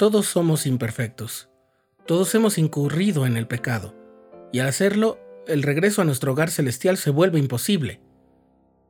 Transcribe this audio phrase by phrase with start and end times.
[0.00, 1.50] Todos somos imperfectos.
[2.06, 3.94] Todos hemos incurrido en el pecado.
[4.50, 8.00] Y al hacerlo, el regreso a nuestro hogar celestial se vuelve imposible.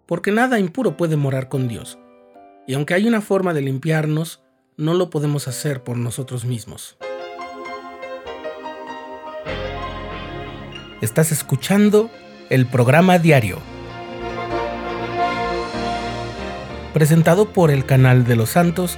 [0.07, 1.99] Porque nada impuro puede morar con Dios.
[2.65, 4.45] Y aunque hay una forma de limpiarnos,
[4.77, 6.96] no lo podemos hacer por nosotros mismos.
[11.01, 12.08] Estás escuchando
[12.51, 13.58] el programa diario,
[16.95, 18.97] presentado por el canal de los santos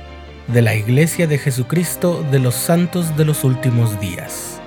[0.49, 4.61] de la Iglesia de Jesucristo de los Santos de los Últimos Días.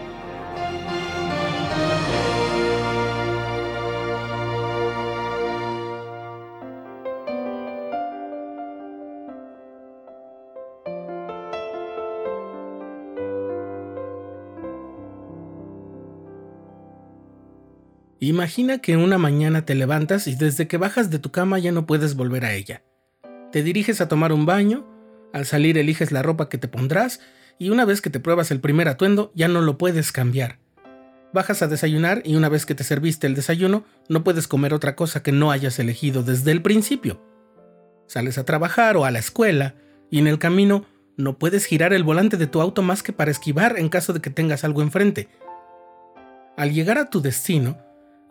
[18.19, 21.85] Imagina que una mañana te levantas y desde que bajas de tu cama ya no
[21.85, 22.81] puedes volver a ella.
[23.51, 24.94] Te diriges a tomar un baño,
[25.33, 27.19] al salir eliges la ropa que te pondrás
[27.57, 30.59] y una vez que te pruebas el primer atuendo ya no lo puedes cambiar.
[31.33, 34.95] Bajas a desayunar y una vez que te serviste el desayuno no puedes comer otra
[34.95, 37.21] cosa que no hayas elegido desde el principio.
[38.07, 39.75] Sales a trabajar o a la escuela
[40.09, 40.85] y en el camino
[41.17, 44.21] no puedes girar el volante de tu auto más que para esquivar en caso de
[44.21, 45.27] que tengas algo enfrente.
[46.57, 47.77] Al llegar a tu destino,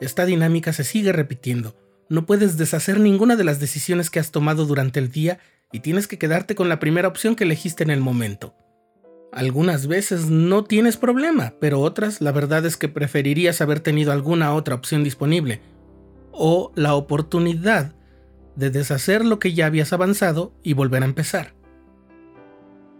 [0.01, 1.77] esta dinámica se sigue repitiendo.
[2.09, 5.39] No puedes deshacer ninguna de las decisiones que has tomado durante el día
[5.73, 8.55] y tienes que quedarte con la primera opción que elegiste en el momento.
[9.33, 14.55] Algunas veces no tienes problema, pero otras la verdad es que preferirías haber tenido alguna
[14.55, 15.61] otra opción disponible
[16.31, 17.95] o la oportunidad
[18.57, 21.55] de deshacer lo que ya habías avanzado y volver a empezar.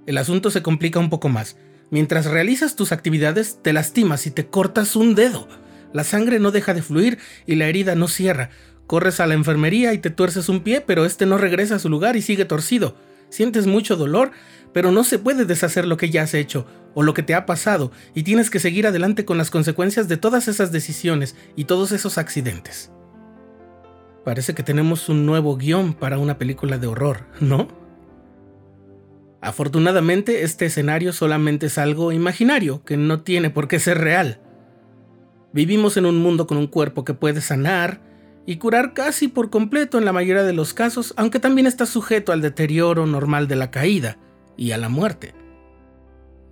[0.07, 1.57] El asunto se complica un poco más.
[1.91, 5.49] Mientras realizas tus actividades te lastimas y te cortas un dedo.
[5.93, 8.51] La sangre no deja de fluir y la herida no cierra.
[8.87, 11.89] Corres a la enfermería y te tuerces un pie, pero este no regresa a su
[11.89, 12.97] lugar y sigue torcido.
[13.31, 14.33] Sientes mucho dolor,
[14.73, 17.47] pero no se puede deshacer lo que ya has hecho o lo que te ha
[17.47, 21.93] pasado y tienes que seguir adelante con las consecuencias de todas esas decisiones y todos
[21.93, 22.93] esos accidentes.
[24.25, 27.69] Parece que tenemos un nuevo guion para una película de horror, ¿no?
[29.41, 34.41] Afortunadamente, este escenario solamente es algo imaginario, que no tiene por qué ser real.
[35.53, 38.01] Vivimos en un mundo con un cuerpo que puede sanar
[38.47, 42.33] y curar casi por completo en la mayoría de los casos, aunque también está sujeto
[42.33, 44.19] al deterioro normal de la caída
[44.57, 45.35] y a la muerte.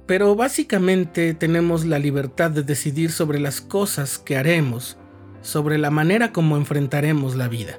[0.07, 4.99] Pero básicamente tenemos la libertad de decidir sobre las cosas que haremos,
[5.43, 7.79] sobre la manera como enfrentaremos la vida.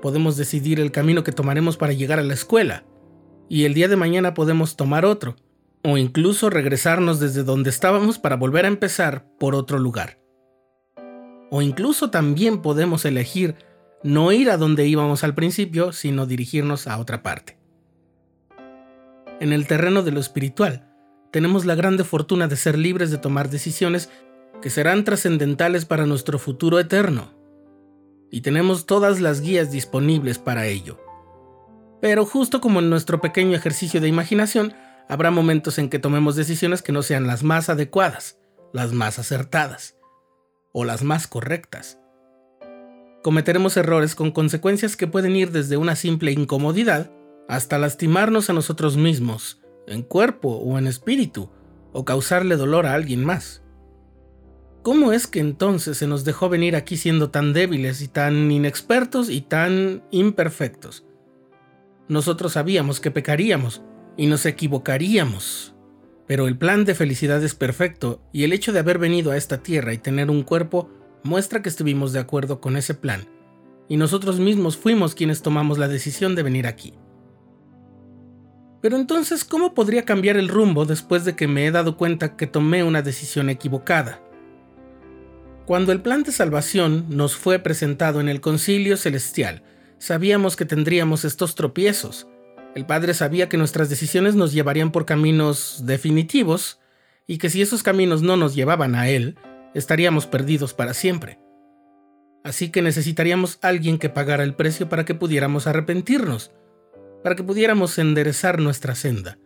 [0.00, 2.84] Podemos decidir el camino que tomaremos para llegar a la escuela,
[3.48, 5.36] y el día de mañana podemos tomar otro,
[5.84, 10.21] o incluso regresarnos desde donde estábamos para volver a empezar por otro lugar.
[11.54, 13.56] O incluso también podemos elegir
[14.02, 17.58] no ir a donde íbamos al principio, sino dirigirnos a otra parte.
[19.38, 20.88] En el terreno de lo espiritual,
[21.30, 24.08] tenemos la grande fortuna de ser libres de tomar decisiones
[24.62, 27.34] que serán trascendentales para nuestro futuro eterno.
[28.30, 31.04] Y tenemos todas las guías disponibles para ello.
[32.00, 34.72] Pero justo como en nuestro pequeño ejercicio de imaginación,
[35.06, 38.38] habrá momentos en que tomemos decisiones que no sean las más adecuadas,
[38.72, 39.96] las más acertadas
[40.72, 41.98] o las más correctas.
[43.22, 47.10] Cometeremos errores con consecuencias que pueden ir desde una simple incomodidad
[47.48, 51.50] hasta lastimarnos a nosotros mismos, en cuerpo o en espíritu,
[51.92, 53.62] o causarle dolor a alguien más.
[54.82, 59.30] ¿Cómo es que entonces se nos dejó venir aquí siendo tan débiles y tan inexpertos
[59.30, 61.04] y tan imperfectos?
[62.08, 63.82] Nosotros sabíamos que pecaríamos,
[64.16, 65.71] y nos equivocaríamos.
[66.26, 69.62] Pero el plan de felicidad es perfecto y el hecho de haber venido a esta
[69.62, 70.90] tierra y tener un cuerpo
[71.22, 73.28] muestra que estuvimos de acuerdo con ese plan,
[73.88, 76.94] y nosotros mismos fuimos quienes tomamos la decisión de venir aquí.
[78.80, 82.48] Pero entonces, ¿cómo podría cambiar el rumbo después de que me he dado cuenta que
[82.48, 84.20] tomé una decisión equivocada?
[85.66, 89.62] Cuando el plan de salvación nos fue presentado en el concilio celestial,
[89.98, 92.26] sabíamos que tendríamos estos tropiezos,
[92.74, 96.80] el padre sabía que nuestras decisiones nos llevarían por caminos definitivos
[97.26, 99.36] y que si esos caminos no nos llevaban a él,
[99.74, 101.38] estaríamos perdidos para siempre.
[102.44, 106.50] Así que necesitaríamos alguien que pagara el precio para que pudiéramos arrepentirnos,
[107.22, 109.38] para que pudiéramos enderezar nuestra senda.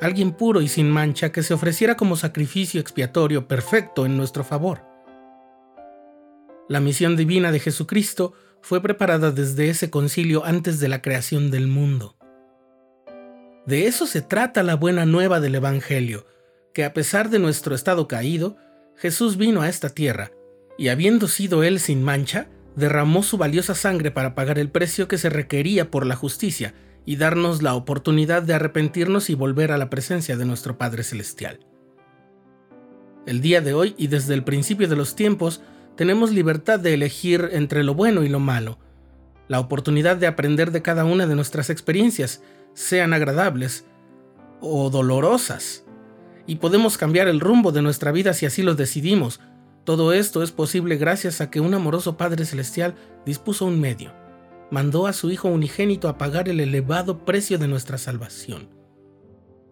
[0.00, 4.84] Alguien puro y sin mancha que se ofreciera como sacrificio expiatorio perfecto en nuestro favor.
[6.68, 8.32] La misión divina de Jesucristo
[8.62, 12.16] fue preparada desde ese concilio antes de la creación del mundo.
[13.66, 16.26] De eso se trata la buena nueva del Evangelio,
[16.74, 18.56] que a pesar de nuestro estado caído,
[18.96, 20.32] Jesús vino a esta tierra,
[20.76, 25.18] y habiendo sido Él sin mancha, derramó su valiosa sangre para pagar el precio que
[25.18, 26.74] se requería por la justicia,
[27.04, 31.60] y darnos la oportunidad de arrepentirnos y volver a la presencia de nuestro Padre Celestial.
[33.26, 35.62] El día de hoy y desde el principio de los tiempos
[35.96, 38.78] tenemos libertad de elegir entre lo bueno y lo malo,
[39.52, 42.42] la oportunidad de aprender de cada una de nuestras experiencias,
[42.74, 43.84] sean agradables
[44.60, 45.84] o dolorosas,
[46.46, 49.40] y podemos cambiar el rumbo de nuestra vida si así lo decidimos.
[49.84, 54.12] Todo esto es posible gracias a que un amoroso Padre Celestial dispuso un medio
[54.72, 58.70] mandó a su Hijo unigénito a pagar el elevado precio de nuestra salvación.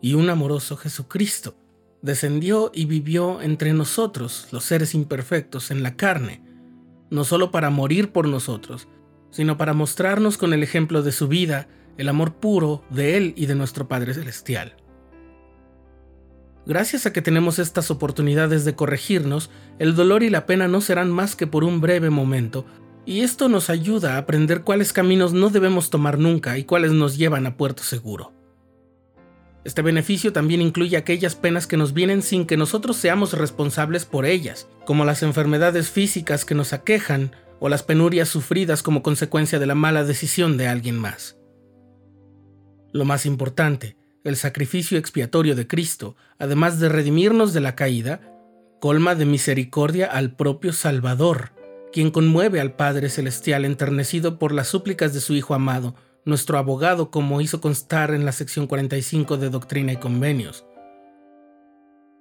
[0.02, 1.54] Y un amoroso Jesucristo
[2.02, 6.42] descendió y vivió entre nosotros, los seres imperfectos, en la carne,
[7.08, 8.88] no solo para morir por nosotros,
[9.30, 11.68] sino para mostrarnos con el ejemplo de su vida
[11.98, 14.74] el amor puro de Él y de nuestro Padre Celestial.
[16.66, 21.10] Gracias a que tenemos estas oportunidades de corregirnos, el dolor y la pena no serán
[21.10, 22.64] más que por un breve momento,
[23.06, 27.16] y esto nos ayuda a aprender cuáles caminos no debemos tomar nunca y cuáles nos
[27.16, 28.32] llevan a puerto seguro.
[29.64, 34.24] Este beneficio también incluye aquellas penas que nos vienen sin que nosotros seamos responsables por
[34.24, 39.66] ellas, como las enfermedades físicas que nos aquejan o las penurias sufridas como consecuencia de
[39.66, 41.36] la mala decisión de alguien más.
[42.92, 48.20] Lo más importante, el sacrificio expiatorio de Cristo, además de redimirnos de la caída,
[48.80, 51.52] colma de misericordia al propio Salvador,
[51.92, 57.10] quien conmueve al Padre Celestial enternecido por las súplicas de su Hijo amado, nuestro abogado
[57.10, 60.64] como hizo constar en la sección 45 de Doctrina y Convenios.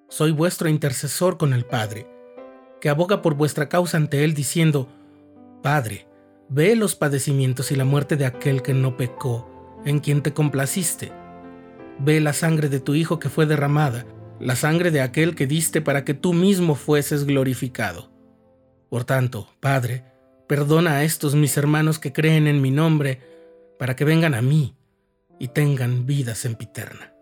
[0.09, 2.07] Soy vuestro intercesor con el Padre,
[2.81, 4.89] que aboga por vuestra causa ante Él diciendo,
[5.61, 6.07] Padre,
[6.47, 9.49] ve los padecimientos y la muerte de aquel que no pecó,
[9.85, 11.11] en quien te complaciste.
[11.99, 14.05] Ve la sangre de tu Hijo que fue derramada,
[14.39, 18.09] la sangre de aquel que diste para que tú mismo fueses glorificado.
[18.89, 20.05] Por tanto, Padre,
[20.47, 23.19] perdona a estos mis hermanos que creen en mi nombre,
[23.77, 24.75] para que vengan a mí
[25.39, 27.13] y tengan vida sempiterna.